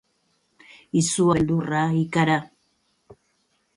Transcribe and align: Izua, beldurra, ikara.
Izua, 1.01 1.35
beldurra, 1.39 1.83
ikara. 2.01 2.39